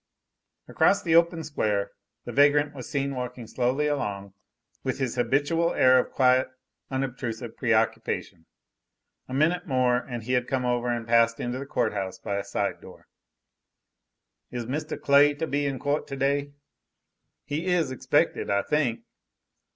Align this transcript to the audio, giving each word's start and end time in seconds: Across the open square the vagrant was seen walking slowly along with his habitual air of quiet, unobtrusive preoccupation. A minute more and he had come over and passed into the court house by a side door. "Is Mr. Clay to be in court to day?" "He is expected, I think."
Across 0.67 1.03
the 1.03 1.13
open 1.15 1.43
square 1.43 1.91
the 2.25 2.31
vagrant 2.31 2.73
was 2.73 2.89
seen 2.89 3.13
walking 3.13 3.45
slowly 3.45 3.85
along 3.85 4.33
with 4.83 4.97
his 4.97 5.13
habitual 5.15 5.75
air 5.75 5.99
of 5.99 6.09
quiet, 6.11 6.47
unobtrusive 6.89 7.55
preoccupation. 7.55 8.47
A 9.27 9.33
minute 9.35 9.67
more 9.67 9.97
and 9.97 10.23
he 10.23 10.33
had 10.33 10.47
come 10.47 10.65
over 10.65 10.87
and 10.87 11.05
passed 11.07 11.39
into 11.39 11.59
the 11.59 11.67
court 11.67 11.93
house 11.93 12.17
by 12.17 12.37
a 12.37 12.43
side 12.43 12.81
door. 12.81 13.09
"Is 14.49 14.65
Mr. 14.65 14.99
Clay 14.99 15.35
to 15.35 15.45
be 15.45 15.67
in 15.67 15.77
court 15.77 16.07
to 16.07 16.15
day?" 16.15 16.53
"He 17.45 17.67
is 17.67 17.91
expected, 17.91 18.49
I 18.49 18.63
think." 18.63 19.01